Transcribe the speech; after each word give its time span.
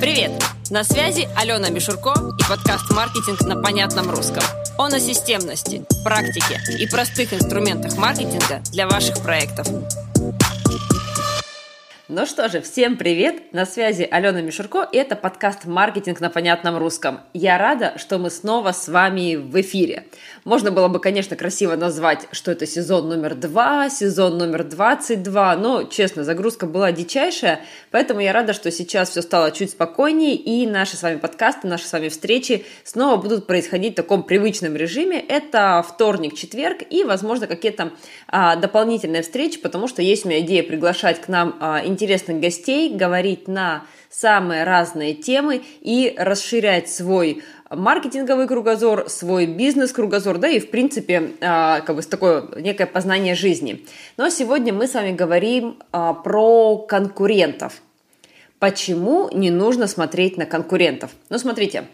Привет! 0.00 0.30
На 0.70 0.82
связи 0.82 1.28
Алена 1.36 1.68
Мишурко 1.68 2.14
и 2.38 2.48
подкаст 2.48 2.90
«Маркетинг 2.90 3.42
на 3.42 3.60
понятном 3.60 4.10
русском». 4.10 4.42
Он 4.78 4.94
о 4.94 5.00
системности, 5.00 5.84
практике 6.04 6.58
и 6.78 6.88
простых 6.88 7.34
инструментах 7.34 7.98
маркетинга 7.98 8.62
для 8.72 8.88
ваших 8.88 9.22
проектов. 9.22 9.66
Ну 12.14 12.26
что 12.26 12.50
же, 12.50 12.60
всем 12.60 12.98
привет! 12.98 13.54
На 13.54 13.64
связи 13.64 14.06
Алена 14.10 14.42
Мишурко, 14.42 14.86
и 14.92 14.98
это 14.98 15.16
подкаст 15.16 15.64
«Маркетинг 15.64 16.20
на 16.20 16.28
понятном 16.28 16.76
русском». 16.76 17.20
Я 17.32 17.56
рада, 17.56 17.94
что 17.96 18.18
мы 18.18 18.28
снова 18.28 18.72
с 18.72 18.86
вами 18.86 19.36
в 19.36 19.58
эфире. 19.62 20.04
Можно 20.44 20.70
было 20.72 20.88
бы, 20.88 21.00
конечно, 21.00 21.36
красиво 21.36 21.74
назвать, 21.74 22.28
что 22.30 22.50
это 22.50 22.66
сезон 22.66 23.08
номер 23.08 23.34
два, 23.34 23.88
сезон 23.88 24.36
номер 24.36 24.64
22, 24.64 25.56
но, 25.56 25.84
честно, 25.84 26.22
загрузка 26.22 26.66
была 26.66 26.92
дичайшая, 26.92 27.60
поэтому 27.90 28.20
я 28.20 28.34
рада, 28.34 28.52
что 28.52 28.70
сейчас 28.70 29.08
все 29.08 29.22
стало 29.22 29.50
чуть 29.50 29.70
спокойнее, 29.70 30.34
и 30.34 30.66
наши 30.66 30.98
с 30.98 31.02
вами 31.02 31.16
подкасты, 31.16 31.66
наши 31.66 31.86
с 31.86 31.92
вами 31.94 32.10
встречи 32.10 32.66
снова 32.84 33.16
будут 33.16 33.46
происходить 33.46 33.94
в 33.94 33.96
таком 33.96 34.22
привычном 34.22 34.76
режиме. 34.76 35.18
Это 35.18 35.82
вторник, 35.88 36.34
четверг 36.34 36.82
и, 36.90 37.04
возможно, 37.04 37.46
какие-то 37.46 37.92
а, 38.28 38.56
дополнительные 38.56 39.22
встречи, 39.22 39.58
потому 39.58 39.88
что 39.88 40.02
есть 40.02 40.26
у 40.26 40.28
меня 40.28 40.40
идея 40.40 40.62
приглашать 40.62 41.18
к 41.18 41.28
нам 41.28 41.56
а, 41.58 41.80
интересные 41.82 42.01
интересных 42.02 42.40
гостей, 42.40 42.92
говорить 42.92 43.46
на 43.46 43.84
самые 44.10 44.64
разные 44.64 45.14
темы 45.14 45.62
и 45.80 46.14
расширять 46.18 46.90
свой 46.90 47.44
маркетинговый 47.70 48.48
кругозор, 48.48 49.08
свой 49.08 49.46
бизнес-кругозор, 49.46 50.38
да 50.38 50.48
и, 50.48 50.58
в 50.58 50.68
принципе, 50.70 51.32
а, 51.40 51.80
как 51.80 51.94
бы 51.94 52.02
такое 52.02 52.48
некое 52.56 52.86
познание 52.86 53.36
жизни. 53.36 53.86
Но 54.16 54.28
сегодня 54.30 54.72
мы 54.72 54.88
с 54.88 54.94
вами 54.94 55.12
говорим 55.12 55.78
а, 55.92 56.12
про 56.12 56.78
конкурентов. 56.78 57.80
Почему 58.58 59.30
не 59.32 59.50
нужно 59.50 59.86
смотреть 59.86 60.36
на 60.36 60.44
конкурентов? 60.44 61.12
Ну, 61.30 61.38
смотрите, 61.38 61.84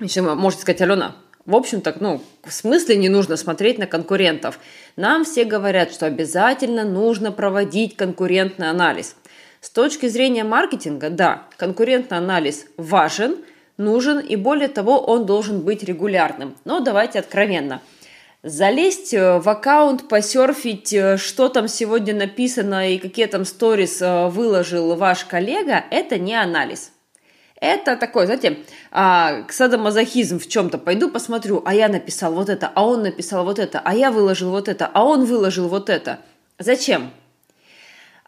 еще 0.00 0.22
можете 0.22 0.62
сказать, 0.62 0.80
Алена, 0.80 1.16
в 1.46 1.54
общем-то, 1.54 1.96
ну, 2.00 2.20
в 2.44 2.52
смысле 2.52 2.96
не 2.96 3.08
нужно 3.08 3.36
смотреть 3.36 3.78
на 3.78 3.86
конкурентов. 3.86 4.58
Нам 4.96 5.24
все 5.24 5.44
говорят, 5.44 5.92
что 5.92 6.06
обязательно 6.06 6.82
нужно 6.84 7.30
проводить 7.30 7.96
конкурентный 7.96 8.68
анализ. 8.68 9.14
С 9.66 9.70
точки 9.70 10.06
зрения 10.06 10.44
маркетинга, 10.44 11.10
да, 11.10 11.42
конкурентный 11.56 12.18
анализ 12.18 12.66
важен, 12.76 13.38
нужен 13.76 14.20
и 14.20 14.36
более 14.36 14.68
того, 14.68 15.00
он 15.00 15.26
должен 15.26 15.62
быть 15.62 15.82
регулярным. 15.82 16.54
Но 16.64 16.78
давайте 16.78 17.18
откровенно. 17.18 17.82
Залезть 18.44 19.12
э, 19.12 19.40
в 19.40 19.48
аккаунт, 19.48 20.08
посерфить, 20.08 20.92
э, 20.92 21.16
что 21.16 21.48
там 21.48 21.66
сегодня 21.66 22.14
написано 22.14 22.92
и 22.92 22.98
какие 22.98 23.26
там 23.26 23.44
сторис 23.44 24.00
э, 24.00 24.28
выложил 24.28 24.94
ваш 24.94 25.24
коллега, 25.24 25.82
это 25.90 26.16
не 26.16 26.36
анализ. 26.36 26.92
Это 27.60 27.96
такой, 27.96 28.26
знаете, 28.26 28.58
а, 28.92 29.46
садомазохизм 29.48 30.38
в 30.38 30.46
чем-то. 30.46 30.78
Пойду 30.78 31.10
посмотрю, 31.10 31.60
а 31.66 31.74
я 31.74 31.88
написал 31.88 32.34
вот 32.34 32.50
это, 32.50 32.70
а 32.72 32.86
он 32.86 33.02
написал 33.02 33.44
вот 33.44 33.58
это, 33.58 33.80
а 33.84 33.96
я 33.96 34.12
выложил 34.12 34.50
вот 34.50 34.68
это, 34.68 34.88
а 34.94 35.04
он 35.04 35.24
выложил 35.24 35.66
вот 35.66 35.90
это. 35.90 36.20
Зачем? 36.56 37.10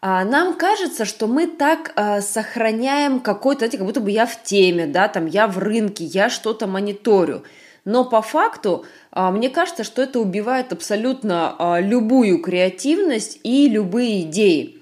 А, 0.01 0.23
нам 0.23 0.53
кажется, 0.53 1.03
что 1.03 1.27
мы 1.27 1.45
так 1.47 1.91
э, 1.95 2.21
сохраняем 2.21 3.19
какой-то, 3.19 3.59
знаете, 3.59 3.77
как 3.77 3.85
будто 3.85 3.99
бы 3.99 4.11
я 4.11 4.25
в 4.25 4.43
теме, 4.43 4.87
да, 4.87 5.09
там 5.09 5.25
я 5.25 5.47
в 5.47 5.57
рынке, 5.57 6.05
я 6.05 6.29
что-то 6.29 6.67
мониторю. 6.67 7.43
Но 7.83 8.05
по 8.05 8.21
факту 8.21 8.85
э, 9.11 9.29
мне 9.29 9.49
кажется, 9.49 9.83
что 9.83 10.01
это 10.01 10.21
убивает 10.21 10.71
абсолютно 10.71 11.79
любую 11.81 12.41
креативность 12.41 13.41
и 13.43 13.67
любые 13.67 14.21
идеи. 14.21 14.77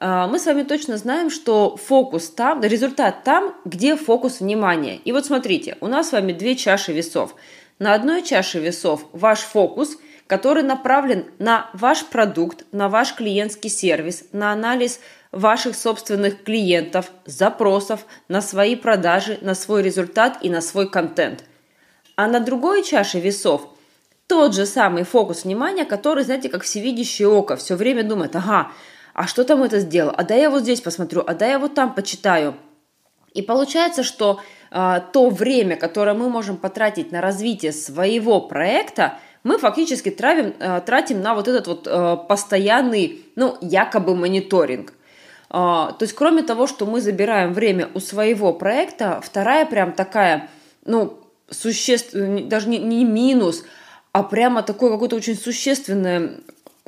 Мы 0.00 0.38
с 0.38 0.46
вами 0.46 0.62
точно 0.62 0.96
знаем, 0.96 1.28
что 1.28 1.76
фокус 1.76 2.30
там, 2.30 2.62
результат 2.62 3.22
там, 3.22 3.54
где 3.66 3.96
фокус 3.96 4.40
внимания. 4.40 4.98
И 5.04 5.12
вот 5.12 5.26
смотрите, 5.26 5.76
у 5.82 5.88
нас 5.88 6.08
с 6.08 6.12
вами 6.12 6.32
две 6.32 6.56
чаши 6.56 6.94
весов. 6.94 7.34
На 7.78 7.92
одной 7.92 8.22
чаше 8.22 8.60
весов 8.60 9.04
ваш 9.12 9.40
фокус– 9.40 9.98
который 10.30 10.62
направлен 10.62 11.24
на 11.40 11.68
ваш 11.72 12.06
продукт, 12.06 12.64
на 12.70 12.88
ваш 12.88 13.14
клиентский 13.16 13.68
сервис, 13.68 14.26
на 14.30 14.52
анализ 14.52 15.00
ваших 15.32 15.74
собственных 15.74 16.44
клиентов, 16.44 17.10
запросов, 17.26 18.06
на 18.28 18.40
свои 18.40 18.76
продажи, 18.76 19.38
на 19.40 19.56
свой 19.56 19.82
результат 19.82 20.38
и 20.40 20.48
на 20.48 20.60
свой 20.60 20.88
контент. 20.88 21.42
А 22.14 22.28
на 22.28 22.38
другой 22.38 22.84
чаше 22.84 23.18
весов 23.18 23.76
тот 24.28 24.54
же 24.54 24.66
самый 24.66 25.02
фокус 25.02 25.42
внимания, 25.42 25.84
который, 25.84 26.22
знаете, 26.22 26.48
как 26.48 26.62
всевидящее 26.62 27.26
око, 27.26 27.56
все 27.56 27.74
время 27.74 28.04
думает, 28.04 28.36
ага, 28.36 28.70
а 29.14 29.26
что 29.26 29.42
там 29.42 29.64
это 29.64 29.80
сделал? 29.80 30.14
А 30.16 30.22
да 30.22 30.36
я 30.36 30.48
вот 30.48 30.62
здесь 30.62 30.80
посмотрю, 30.80 31.24
а 31.26 31.34
да 31.34 31.48
я 31.48 31.58
вот 31.58 31.74
там 31.74 31.92
почитаю. 31.92 32.54
И 33.34 33.42
получается, 33.42 34.04
что 34.04 34.40
э, 34.70 35.00
то 35.12 35.28
время, 35.28 35.74
которое 35.74 36.14
мы 36.14 36.28
можем 36.28 36.56
потратить 36.56 37.10
на 37.10 37.20
развитие 37.20 37.72
своего 37.72 38.40
проекта– 38.40 39.18
мы 39.42 39.58
фактически 39.58 40.10
травим, 40.10 40.54
э, 40.58 40.80
тратим 40.84 41.22
на 41.22 41.34
вот 41.34 41.48
этот 41.48 41.66
вот 41.66 41.86
э, 41.86 42.16
постоянный, 42.28 43.24
ну, 43.36 43.56
якобы 43.60 44.14
мониторинг. 44.14 44.92
А, 45.48 45.92
то 45.92 46.04
есть, 46.04 46.14
кроме 46.14 46.42
того, 46.42 46.66
что 46.66 46.86
мы 46.86 47.00
забираем 47.00 47.52
время 47.52 47.88
у 47.94 48.00
своего 48.00 48.52
проекта, 48.52 49.20
вторая 49.22 49.66
прям 49.66 49.92
такая, 49.92 50.48
ну, 50.84 51.18
существенная, 51.50 52.44
даже 52.44 52.68
не, 52.68 52.78
не 52.78 53.04
минус, 53.04 53.64
а 54.12 54.22
прямо 54.22 54.62
такой 54.62 54.90
какой-то 54.90 55.16
очень 55.16 55.36
существенный 55.36 56.42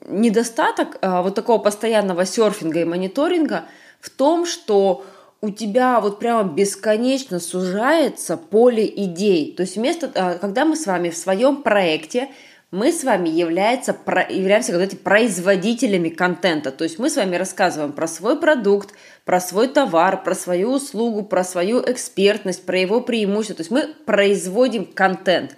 недостаток 0.06 0.98
вот 1.00 1.36
такого 1.36 1.58
постоянного 1.58 2.26
серфинга 2.26 2.80
и 2.80 2.84
мониторинга 2.84 3.64
в 4.00 4.10
том, 4.10 4.46
что 4.46 5.04
у 5.42 5.50
тебя 5.50 6.00
вот 6.00 6.20
прямо 6.20 6.48
бесконечно 6.48 7.40
сужается 7.40 8.36
поле 8.36 8.86
идей. 8.86 9.52
То 9.56 9.62
есть 9.62 9.76
вместо, 9.76 10.10
а, 10.14 10.34
когда 10.34 10.64
мы 10.64 10.76
с 10.76 10.86
вами 10.86 11.10
в 11.10 11.16
своем 11.16 11.64
проекте, 11.64 12.28
мы 12.70 12.92
с 12.92 13.02
вами 13.02 13.28
является, 13.28 13.94
являемся 14.30 14.72
как 14.72 14.98
производителями 15.00 16.10
контента. 16.10 16.70
То 16.70 16.84
есть 16.84 17.00
мы 17.00 17.10
с 17.10 17.16
вами 17.16 17.34
рассказываем 17.34 17.92
про 17.92 18.06
свой 18.06 18.38
продукт, 18.38 18.94
про 19.24 19.40
свой 19.40 19.66
товар, 19.66 20.22
про 20.22 20.34
свою 20.36 20.74
услугу, 20.74 21.24
про 21.24 21.42
свою 21.42 21.82
экспертность, 21.84 22.64
про 22.64 22.78
его 22.78 23.00
преимущества. 23.00 23.56
То 23.56 23.62
есть 23.62 23.70
мы 23.72 23.94
производим 24.06 24.86
контент. 24.86 25.56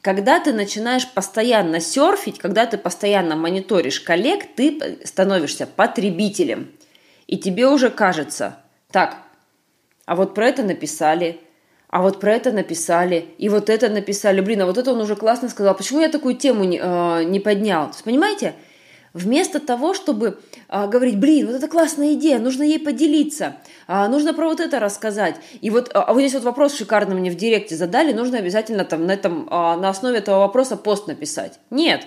Когда 0.00 0.38
ты 0.38 0.52
начинаешь 0.52 1.08
постоянно 1.08 1.80
серфить, 1.80 2.38
когда 2.38 2.66
ты 2.66 2.78
постоянно 2.78 3.34
мониторишь 3.34 4.00
коллег, 4.00 4.44
ты 4.54 5.00
становишься 5.04 5.66
потребителем. 5.66 6.70
И 7.26 7.36
тебе 7.36 7.66
уже 7.66 7.90
кажется, 7.90 8.58
так, 8.90 9.23
а 10.06 10.16
вот 10.16 10.34
про 10.34 10.48
это 10.48 10.62
написали, 10.62 11.40
а 11.88 12.02
вот 12.02 12.20
про 12.20 12.34
это 12.34 12.50
написали, 12.50 13.26
и 13.38 13.48
вот 13.48 13.70
это 13.70 13.88
написали. 13.88 14.40
Блин, 14.40 14.62
а 14.62 14.66
вот 14.66 14.78
это 14.78 14.90
он 14.92 15.00
уже 15.00 15.14
классно 15.14 15.48
сказал. 15.48 15.76
Почему 15.76 16.00
я 16.00 16.08
такую 16.08 16.34
тему 16.34 16.64
не, 16.64 16.80
э, 16.82 17.24
не 17.24 17.38
поднял? 17.40 17.86
То 17.86 17.92
есть, 17.92 18.04
понимаете? 18.04 18.54
Вместо 19.12 19.60
того, 19.60 19.94
чтобы 19.94 20.40
э, 20.68 20.88
говорить, 20.88 21.20
блин, 21.20 21.46
вот 21.46 21.54
это 21.54 21.68
классная 21.68 22.14
идея, 22.14 22.40
нужно 22.40 22.64
ей 22.64 22.80
поделиться, 22.80 23.56
э, 23.86 24.08
нужно 24.08 24.34
про 24.34 24.48
вот 24.48 24.58
это 24.58 24.80
рассказать. 24.80 25.36
И 25.60 25.70
вот, 25.70 25.92
а 25.94 26.12
вот 26.12 26.18
здесь 26.18 26.34
вот 26.34 26.42
вопрос 26.42 26.74
шикарно 26.74 27.14
мне 27.14 27.30
в 27.30 27.36
директе 27.36 27.76
задали, 27.76 28.12
нужно 28.12 28.38
обязательно 28.38 28.84
там 28.84 29.06
на, 29.06 29.12
этом, 29.12 29.46
э, 29.46 29.50
на 29.50 29.88
основе 29.88 30.18
этого 30.18 30.38
вопроса 30.38 30.76
пост 30.76 31.06
написать. 31.06 31.60
Нет, 31.70 32.04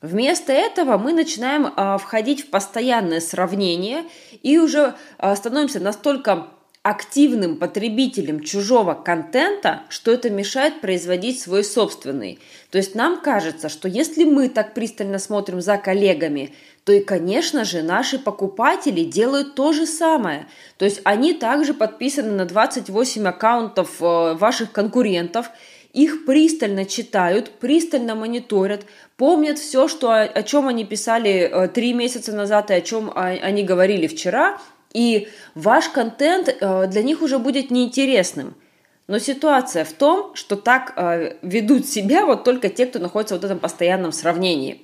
Вместо 0.00 0.52
этого 0.52 0.96
мы 0.96 1.12
начинаем 1.12 1.72
а, 1.74 1.98
входить 1.98 2.46
в 2.46 2.50
постоянное 2.50 3.18
сравнение 3.18 4.04
и 4.44 4.56
уже 4.56 4.94
а, 5.18 5.34
становимся 5.34 5.80
настолько 5.80 6.46
активным 6.88 7.56
потребителем 7.56 8.40
чужого 8.40 8.94
контента, 8.94 9.82
что 9.90 10.10
это 10.10 10.30
мешает 10.30 10.80
производить 10.80 11.38
свой 11.38 11.62
собственный. 11.62 12.38
То 12.70 12.78
есть 12.78 12.94
нам 12.94 13.20
кажется, 13.20 13.68
что 13.68 13.88
если 13.88 14.24
мы 14.24 14.48
так 14.48 14.72
пристально 14.72 15.18
смотрим 15.18 15.60
за 15.60 15.76
коллегами, 15.76 16.54
то 16.84 16.92
и, 16.92 17.00
конечно 17.00 17.64
же, 17.66 17.82
наши 17.82 18.18
покупатели 18.18 19.04
делают 19.04 19.54
то 19.54 19.74
же 19.74 19.84
самое. 19.84 20.46
То 20.78 20.86
есть 20.86 21.02
они 21.04 21.34
также 21.34 21.74
подписаны 21.74 22.32
на 22.32 22.46
28 22.46 23.28
аккаунтов 23.28 24.00
э, 24.00 24.34
ваших 24.34 24.72
конкурентов, 24.72 25.50
их 25.92 26.24
пристально 26.24 26.86
читают, 26.86 27.50
пристально 27.50 28.14
мониторят, 28.14 28.86
помнят 29.18 29.58
все, 29.58 29.88
что, 29.88 30.12
о 30.12 30.42
чем 30.42 30.68
они 30.68 30.86
писали 30.86 31.50
э, 31.50 31.68
три 31.68 31.92
месяца 31.92 32.32
назад 32.32 32.70
и 32.70 32.74
о 32.74 32.80
чем 32.80 33.12
они 33.14 33.62
говорили 33.62 34.06
вчера– 34.06 34.58
и 34.92 35.28
ваш 35.54 35.88
контент 35.88 36.48
э, 36.48 36.86
для 36.86 37.02
них 37.02 37.22
уже 37.22 37.38
будет 37.38 37.70
неинтересным. 37.70 38.54
Но 39.06 39.18
ситуация 39.18 39.84
в 39.84 39.92
том, 39.92 40.34
что 40.34 40.56
так 40.56 40.92
э, 40.96 41.36
ведут 41.42 41.86
себя 41.86 42.26
вот 42.26 42.44
только 42.44 42.68
те, 42.68 42.86
кто 42.86 42.98
находится 42.98 43.34
в 43.34 43.38
вот 43.38 43.44
этом 43.44 43.58
постоянном 43.58 44.12
сравнении. 44.12 44.82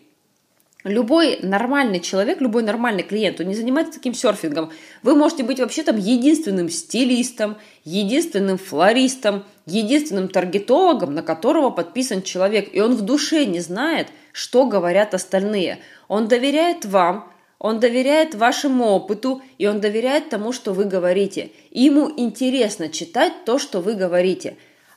Любой 0.85 1.39
нормальный 1.43 1.99
человек, 1.99 2.43
любой 2.43 2.63
нормальный 2.63 3.03
клиент, 3.03 3.41
он 3.41 3.49
не 3.49 3.55
занимается 3.55 3.95
таким 3.95 4.13
серфингом. 4.13 4.71
Вы 5.03 5.17
можете 5.17 5.43
быть 5.43 5.59
вообще 5.59 5.83
там 5.83 5.97
единственным 5.97 6.69
стилистом, 6.69 7.57
единственным 7.85 8.59
флористом, 8.59 9.45
единственным 9.65 10.29
таргетологом, 10.29 11.15
на 11.15 11.23
которого 11.23 11.71
подписан 11.71 12.21
человек. 12.21 12.69
И 12.75 12.81
он 12.81 12.97
в 12.97 13.01
душе 13.01 13.47
не 13.47 13.61
знает, 13.61 14.09
что 14.33 14.67
говорят 14.67 15.15
остальные. 15.15 15.79
Он 16.09 16.29
доверяет 16.29 16.85
вам, 16.85 17.33
Он 17.59 17.81
доверяет 17.81 18.35
вашему 18.35 18.87
опыту, 18.87 19.43
и 19.59 19.67
он 19.67 19.81
доверяет 19.81 20.29
тому, 20.29 20.53
что 20.53 20.73
вы 20.73 20.85
говорите. 20.85 21.51
И 21.71 21.83
ему 21.83 22.11
интересно 22.17 22.89
читать 22.89 23.33
то, 23.45 23.59
что 23.59 23.81
вы 23.81 23.95
говорите. 23.95 24.57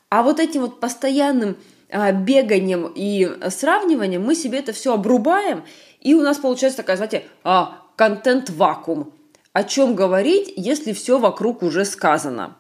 А 0.10 0.24
вот 0.24 0.40
этим 0.40 0.62
вот 0.62 0.80
постоянным 0.80 1.58
а, 1.90 2.12
беганием 2.12 2.92
и 2.94 3.30
сравниванием 3.50 4.24
мы 4.24 4.36
себе 4.36 4.60
это 4.60 4.74
все 4.74 4.94
обрубаем, 4.94 5.64
и 6.02 6.14
у 6.14 6.22
нас 6.22 6.38
получается 6.38 6.78
такая, 6.78 6.98
знаете, 6.98 7.24
а, 7.44 7.82
контент-вакуум. 7.96 9.14
О 9.54 9.64
чем 9.64 9.96
говорить, 9.96 10.54
если 10.56 10.94
все 10.94 11.18
вокруг 11.18 11.64
уже 11.64 11.86
сказано? 11.86 12.56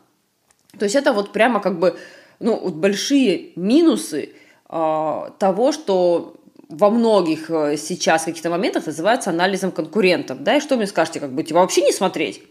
То 0.79 0.85
есть 0.85 0.95
это 0.95 1.13
вот 1.13 1.31
прямо 1.31 1.59
как 1.59 1.79
бы 1.79 1.97
ну, 2.39 2.57
вот 2.59 2.73
большие 2.75 3.51
минусы 3.55 4.29
э, 4.69 5.29
того, 5.39 5.71
что 5.71 6.36
во 6.69 6.89
многих 6.89 7.49
э, 7.49 7.77
сейчас 7.77 8.23
каких-то 8.23 8.49
моментах 8.49 8.85
называется 8.85 9.29
анализом 9.29 9.71
конкурентов. 9.71 10.43
Да, 10.43 10.57
и 10.57 10.59
что 10.59 10.75
мне 10.75 10.87
скажете, 10.87 11.19
как 11.19 11.31
быть, 11.31 11.51
вообще 11.51 11.81
не 11.81 11.91
смотреть? 11.91 12.41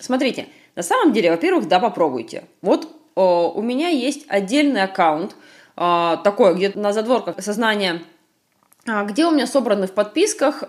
Смотрите, 0.00 0.46
на 0.74 0.82
самом 0.82 1.12
деле, 1.12 1.30
во-первых, 1.30 1.68
да, 1.68 1.80
попробуйте. 1.80 2.44
Вот 2.62 2.84
э, 2.84 3.20
у 3.20 3.60
меня 3.60 3.88
есть 3.88 4.24
отдельный 4.28 4.82
аккаунт, 4.82 5.36
э, 5.76 6.16
такой, 6.24 6.54
где-то 6.54 6.78
на 6.78 6.92
задворках 6.92 7.42
сознания 7.42 8.02
а, 8.90 9.04
где 9.04 9.26
у 9.26 9.32
меня 9.32 9.46
собраны 9.46 9.86
в 9.86 9.92
подписках 9.92 10.60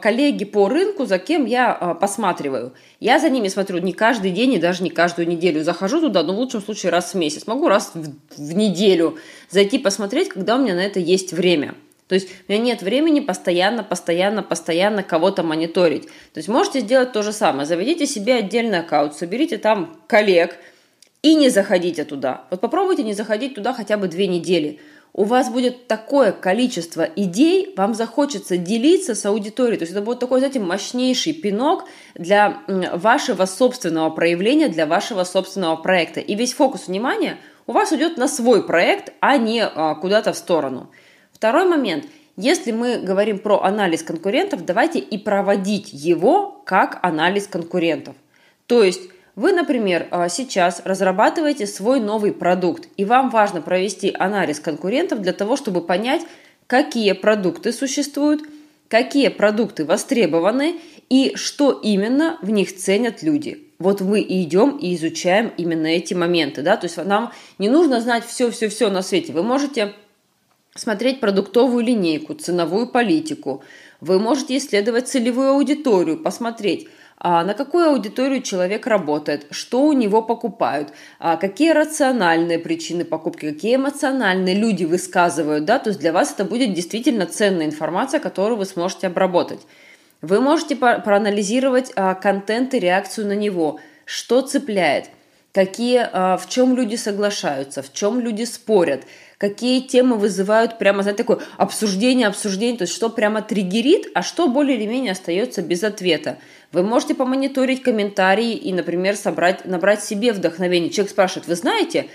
коллеги 0.00 0.46
по 0.46 0.70
рынку, 0.70 1.04
за 1.04 1.18
кем 1.18 1.44
я 1.44 1.98
посматриваю. 2.00 2.72
Я 2.98 3.18
за 3.18 3.28
ними 3.28 3.48
смотрю 3.48 3.76
не 3.80 3.92
каждый 3.92 4.30
день 4.30 4.54
и 4.54 4.58
даже 4.58 4.82
не 4.82 4.88
каждую 4.88 5.28
неделю. 5.28 5.62
Захожу 5.62 6.00
туда, 6.00 6.22
но 6.22 6.32
в 6.32 6.38
лучшем 6.38 6.62
случае 6.62 6.92
раз 6.92 7.12
в 7.12 7.18
месяц. 7.18 7.46
Могу 7.46 7.68
раз 7.68 7.90
в, 7.92 8.14
в 8.38 8.54
неделю 8.54 9.18
зайти 9.50 9.78
посмотреть, 9.78 10.30
когда 10.30 10.56
у 10.56 10.60
меня 10.60 10.76
на 10.76 10.80
это 10.80 10.98
есть 10.98 11.34
время. 11.34 11.74
То 12.08 12.14
есть 12.14 12.28
у 12.48 12.52
меня 12.52 12.62
нет 12.62 12.82
времени 12.82 13.20
постоянно, 13.20 13.84
постоянно, 13.84 14.42
постоянно 14.42 15.02
кого-то 15.02 15.42
мониторить. 15.42 16.06
То 16.06 16.38
есть 16.38 16.48
можете 16.48 16.80
сделать 16.80 17.12
то 17.12 17.22
же 17.22 17.32
самое. 17.32 17.66
Заведите 17.66 18.06
себе 18.06 18.36
отдельный 18.36 18.80
аккаунт, 18.80 19.14
соберите 19.14 19.58
там 19.58 19.98
коллег 20.06 20.56
и 21.22 21.34
не 21.34 21.50
заходите 21.50 22.04
туда. 22.04 22.44
Вот 22.50 22.60
попробуйте 22.60 23.02
не 23.02 23.12
заходить 23.12 23.54
туда 23.54 23.74
хотя 23.74 23.96
бы 23.96 24.08
две 24.08 24.26
недели 24.26 24.80
у 25.18 25.24
вас 25.24 25.50
будет 25.50 25.88
такое 25.88 26.30
количество 26.30 27.02
идей, 27.02 27.74
вам 27.76 27.94
захочется 27.94 28.56
делиться 28.56 29.16
с 29.16 29.26
аудиторией. 29.26 29.78
То 29.78 29.82
есть 29.82 29.92
это 29.92 30.00
будет 30.00 30.20
такой, 30.20 30.38
знаете, 30.38 30.60
мощнейший 30.60 31.32
пинок 31.32 31.86
для 32.14 32.60
вашего 32.68 33.44
собственного 33.46 34.10
проявления, 34.10 34.68
для 34.68 34.86
вашего 34.86 35.24
собственного 35.24 35.74
проекта. 35.74 36.20
И 36.20 36.36
весь 36.36 36.52
фокус 36.52 36.86
внимания 36.86 37.38
у 37.66 37.72
вас 37.72 37.90
уйдет 37.90 38.16
на 38.16 38.28
свой 38.28 38.64
проект, 38.64 39.12
а 39.20 39.38
не 39.38 39.64
а, 39.64 39.96
куда-то 39.96 40.32
в 40.32 40.36
сторону. 40.36 40.88
Второй 41.38 41.66
момент. 41.66 42.04
Если 42.36 42.72
мы 42.72 42.98
говорим 42.98 43.38
про 43.38 43.62
анализ 43.62 44.02
конкурентов, 44.02 44.64
давайте 44.64 44.98
и 44.98 45.16
проводить 45.18 45.92
его 45.92 46.60
как 46.66 46.98
анализ 47.02 47.46
конкурентов. 47.46 48.16
То 48.66 48.82
есть 48.82 49.02
вы, 49.36 49.52
например, 49.52 50.08
а, 50.10 50.28
сейчас 50.28 50.82
разрабатываете 50.84 51.68
свой 51.68 52.00
новый 52.00 52.32
продукт, 52.32 52.88
и 52.96 53.04
вам 53.04 53.30
важно 53.30 53.62
провести 53.62 54.12
анализ 54.18 54.58
конкурентов 54.58 55.22
для 55.22 55.32
того, 55.32 55.54
чтобы 55.54 55.80
понять, 55.80 56.22
какие 56.66 57.12
продукты 57.12 57.72
существуют, 57.72 58.42
какие 58.88 59.28
продукты 59.28 59.84
востребованы 59.84 60.80
и 61.08 61.36
что 61.36 61.70
именно 61.70 62.36
в 62.42 62.50
них 62.50 62.76
ценят 62.76 63.22
люди. 63.22 63.62
Вот 63.78 64.00
мы 64.00 64.20
и 64.20 64.42
идем 64.42 64.76
и 64.76 64.96
изучаем 64.96 65.52
именно 65.56 65.86
эти 65.86 66.14
моменты, 66.14 66.62
да, 66.62 66.76
то 66.76 66.86
есть 66.86 66.96
нам 66.96 67.32
не 67.60 67.68
нужно 67.68 68.00
знать 68.00 68.26
все-все-все 68.26 68.90
на 68.90 69.02
свете. 69.02 69.32
Вы 69.32 69.44
можете 69.44 69.94
смотреть 70.78 71.20
продуктовую 71.20 71.84
линейку, 71.84 72.34
ценовую 72.34 72.88
политику, 72.88 73.62
вы 74.00 74.20
можете 74.20 74.56
исследовать 74.56 75.08
целевую 75.08 75.50
аудиторию, 75.50 76.22
посмотреть, 76.22 76.88
а, 77.20 77.42
на 77.42 77.54
какую 77.54 77.88
аудиторию 77.88 78.42
человек 78.42 78.86
работает, 78.86 79.46
что 79.50 79.82
у 79.82 79.92
него 79.92 80.22
покупают, 80.22 80.92
а, 81.18 81.36
какие 81.36 81.72
рациональные 81.72 82.60
причины 82.60 83.04
покупки, 83.04 83.50
какие 83.50 83.74
эмоциональные 83.74 84.54
люди 84.54 84.84
высказывают, 84.84 85.64
да, 85.64 85.80
то 85.80 85.90
есть 85.90 85.98
для 85.98 86.12
вас 86.12 86.32
это 86.32 86.44
будет 86.44 86.74
действительно 86.74 87.26
ценная 87.26 87.66
информация, 87.66 88.20
которую 88.20 88.56
вы 88.56 88.66
сможете 88.66 89.08
обработать. 89.08 89.60
Вы 90.22 90.40
можете 90.40 90.76
проанализировать 90.76 91.92
а, 91.96 92.14
контент 92.14 92.74
и 92.74 92.78
реакцию 92.78 93.26
на 93.26 93.34
него, 93.34 93.80
что 94.04 94.40
цепляет, 94.40 95.10
какие, 95.58 96.08
в 96.36 96.48
чем 96.48 96.76
люди 96.76 96.94
соглашаются, 96.94 97.82
в 97.82 97.92
чем 97.92 98.20
люди 98.20 98.44
спорят, 98.44 99.02
какие 99.38 99.80
темы 99.80 100.14
вызывают 100.14 100.78
прямо, 100.78 101.02
знаете, 101.02 101.24
такое 101.24 101.40
обсуждение, 101.56 102.28
обсуждение, 102.28 102.78
то 102.78 102.82
есть 102.82 102.94
что 102.94 103.08
прямо 103.08 103.42
триггерит, 103.42 104.06
а 104.14 104.22
что 104.22 104.46
более 104.46 104.76
или 104.76 104.86
менее 104.86 105.10
остается 105.10 105.60
без 105.60 105.82
ответа. 105.82 106.38
Вы 106.70 106.84
можете 106.84 107.16
помониторить 107.16 107.82
комментарии 107.82 108.52
и, 108.52 108.72
например, 108.72 109.16
собрать, 109.16 109.64
набрать 109.64 110.04
себе 110.04 110.32
вдохновение. 110.32 110.90
Человек 110.90 111.10
спрашивает, 111.10 111.48
вы 111.48 111.56
знаете, 111.56 112.06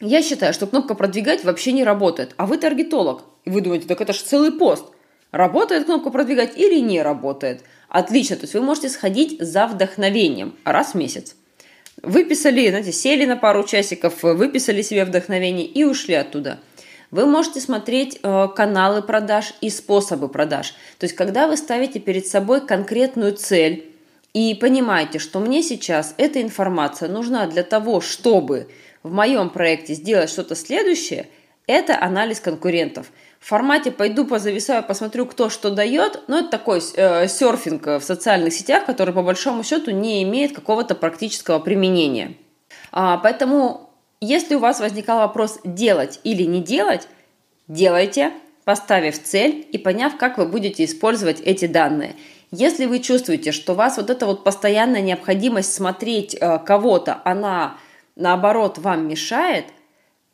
я 0.00 0.20
считаю, 0.20 0.52
что 0.52 0.66
кнопка 0.66 0.94
«Продвигать» 0.94 1.44
вообще 1.44 1.72
не 1.72 1.82
работает, 1.82 2.34
а 2.36 2.44
вы 2.44 2.58
таргетолог. 2.58 3.24
И 3.46 3.50
вы 3.50 3.62
думаете, 3.62 3.88
так 3.88 4.02
это 4.02 4.12
же 4.12 4.20
целый 4.20 4.52
пост. 4.52 4.84
Работает 5.30 5.86
кнопка 5.86 6.10
«Продвигать» 6.10 6.58
или 6.58 6.78
не 6.78 7.00
работает? 7.00 7.62
Отлично, 7.88 8.36
то 8.36 8.42
есть 8.42 8.52
вы 8.52 8.60
можете 8.60 8.90
сходить 8.90 9.40
за 9.40 9.66
вдохновением 9.66 10.56
раз 10.64 10.92
в 10.92 10.96
месяц. 10.96 11.34
Выписали, 12.02 12.68
знаете, 12.68 12.92
сели 12.92 13.24
на 13.24 13.36
пару 13.36 13.64
часиков, 13.64 14.22
выписали 14.22 14.82
себе 14.82 15.04
вдохновение 15.04 15.66
и 15.66 15.84
ушли 15.84 16.14
оттуда. 16.14 16.60
Вы 17.10 17.26
можете 17.26 17.60
смотреть 17.60 18.20
э, 18.22 18.48
каналы 18.54 19.02
продаж 19.02 19.54
и 19.60 19.70
способы 19.70 20.28
продаж. 20.28 20.74
То 20.98 21.04
есть, 21.04 21.16
когда 21.16 21.48
вы 21.48 21.56
ставите 21.56 21.98
перед 21.98 22.26
собой 22.26 22.64
конкретную 22.64 23.32
цель 23.32 23.90
и 24.34 24.54
понимаете, 24.54 25.18
что 25.18 25.40
мне 25.40 25.62
сейчас 25.62 26.14
эта 26.18 26.42
информация 26.42 27.08
нужна 27.08 27.46
для 27.46 27.62
того, 27.62 28.00
чтобы 28.00 28.68
в 29.02 29.12
моем 29.12 29.48
проекте 29.48 29.94
сделать 29.94 30.30
что-то 30.30 30.54
следующее, 30.54 31.26
это 31.68 32.02
анализ 32.02 32.40
конкурентов. 32.40 33.12
В 33.38 33.46
формате 33.46 33.92
пойду 33.92 34.24
позависаю, 34.24 34.82
посмотрю, 34.82 35.26
кто 35.26 35.48
что 35.48 35.70
дает, 35.70 36.22
но 36.26 36.40
это 36.40 36.48
такой 36.48 36.80
э, 36.94 37.28
серфинг 37.28 37.86
в 37.86 38.00
социальных 38.00 38.52
сетях, 38.52 38.84
который 38.84 39.14
по 39.14 39.22
большому 39.22 39.62
счету 39.62 39.92
не 39.92 40.24
имеет 40.24 40.54
какого-то 40.54 40.96
практического 40.96 41.60
применения. 41.60 42.34
А, 42.90 43.18
поэтому, 43.18 43.90
если 44.20 44.56
у 44.56 44.58
вас 44.58 44.80
возникал 44.80 45.18
вопрос 45.18 45.60
делать 45.62 46.18
или 46.24 46.42
не 46.42 46.60
делать, 46.60 47.06
делайте, 47.68 48.32
поставив 48.64 49.22
цель 49.22 49.66
и 49.70 49.78
поняв, 49.78 50.16
как 50.16 50.38
вы 50.38 50.46
будете 50.46 50.84
использовать 50.84 51.40
эти 51.40 51.66
данные. 51.66 52.16
Если 52.50 52.86
вы 52.86 52.98
чувствуете, 52.98 53.52
что 53.52 53.74
у 53.74 53.76
вас 53.76 53.98
вот 53.98 54.08
эта 54.08 54.24
вот 54.24 54.42
постоянная 54.42 55.02
необходимость 55.02 55.74
смотреть 55.74 56.34
э, 56.34 56.58
кого-то, 56.64 57.20
она 57.24 57.76
наоборот 58.16 58.78
вам 58.78 59.06
мешает– 59.06 59.66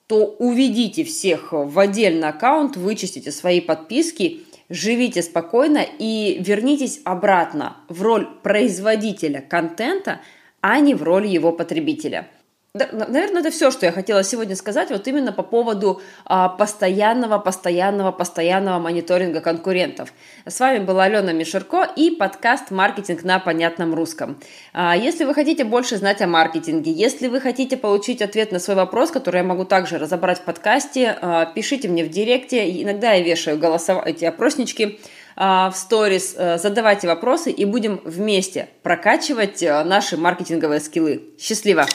то 0.06 0.36
уведите 0.38 1.04
всех 1.04 1.52
в 1.52 1.78
отдельный 1.78 2.28
аккаунт, 2.28 2.76
вычистите 2.76 3.32
свои 3.32 3.60
подписки, 3.60 4.42
живите 4.68 5.22
спокойно 5.22 5.84
и 5.98 6.38
вернитесь 6.40 7.00
обратно 7.04 7.78
в 7.88 8.02
роль 8.02 8.26
производителя 8.42 9.40
контента, 9.40 10.20
а 10.60 10.80
не 10.80 10.94
в 10.94 11.02
роль 11.02 11.26
его 11.26 11.52
потребителя. 11.52 12.28
Наверное, 12.76 13.40
это 13.40 13.52
все, 13.52 13.70
что 13.70 13.86
я 13.86 13.92
хотела 13.92 14.24
сегодня 14.24 14.56
сказать, 14.56 14.90
вот 14.90 15.06
именно 15.06 15.30
по 15.32 15.44
поводу 15.44 16.02
а, 16.24 16.48
постоянного, 16.48 17.38
постоянного, 17.38 18.10
постоянного 18.10 18.80
мониторинга 18.80 19.40
конкурентов. 19.40 20.12
С 20.44 20.58
вами 20.58 20.80
была 20.80 21.04
Алена 21.04 21.32
Мишерко 21.32 21.88
и 21.94 22.10
подкаст 22.10 22.72
«Маркетинг 22.72 23.22
на 23.22 23.38
понятном 23.38 23.94
русском». 23.94 24.40
А, 24.72 24.96
если 24.96 25.22
вы 25.22 25.34
хотите 25.34 25.62
больше 25.62 25.98
знать 25.98 26.20
о 26.20 26.26
маркетинге, 26.26 26.90
если 26.90 27.28
вы 27.28 27.40
хотите 27.40 27.76
получить 27.76 28.20
ответ 28.20 28.50
на 28.50 28.58
свой 28.58 28.74
вопрос, 28.74 29.12
который 29.12 29.36
я 29.36 29.44
могу 29.44 29.64
также 29.64 29.96
разобрать 29.96 30.40
в 30.40 30.42
подкасте, 30.42 31.16
а, 31.22 31.46
пишите 31.46 31.86
мне 31.86 32.02
в 32.02 32.10
директе. 32.10 32.82
Иногда 32.82 33.12
я 33.12 33.22
вешаю 33.22 33.56
голосов... 33.56 34.04
эти 34.04 34.24
опроснички 34.24 34.98
в 35.36 35.72
сторис, 35.74 36.32
задавайте 36.32 37.06
вопросы 37.06 37.52
и 37.52 37.64
будем 37.64 38.00
вместе 38.04 38.68
прокачивать 38.82 39.62
наши 39.62 40.16
маркетинговые 40.16 40.80
скиллы. 40.80 41.22
Счастливо! 41.40 41.86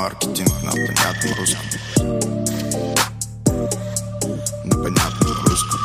Маркетинг 0.00 0.48
на 0.62 0.70
понятном 0.70 1.34
русском. 1.36 1.66
На 4.64 4.74
понятном 4.82 5.44
русском. 5.44 5.80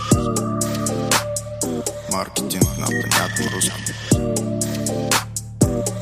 Маркетинг 2.13 2.77
на 2.77 2.85
понятном 2.85 3.47
русском. 3.53 3.81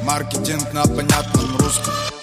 Маркетинг 0.03 0.73
на 0.73 0.83
понятном 0.83 1.57
русском. 1.57 2.22